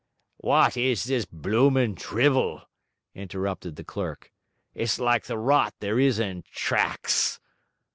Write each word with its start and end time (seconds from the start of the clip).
'Wot 0.39 0.77
is 0.77 1.03
this 1.03 1.25
bloomin' 1.25 1.93
drivel?' 1.93 2.67
interrupted 3.13 3.75
the 3.75 3.83
clerk. 3.83 4.31
'It's 4.73 4.97
like 4.99 5.25
the 5.25 5.37
rot 5.37 5.75
there 5.79 5.99
is 5.99 6.17
in 6.17 6.43
tracts.' 6.51 7.39